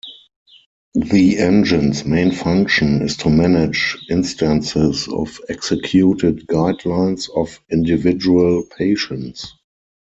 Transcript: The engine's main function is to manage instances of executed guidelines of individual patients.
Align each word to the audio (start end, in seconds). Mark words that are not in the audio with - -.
The 0.95 1.37
engine's 1.37 2.05
main 2.05 2.31
function 2.31 3.03
is 3.03 3.15
to 3.17 3.29
manage 3.29 3.95
instances 4.09 5.07
of 5.07 5.39
executed 5.47 6.47
guidelines 6.47 7.29
of 7.37 7.63
individual 7.69 8.63
patients. 8.75 9.53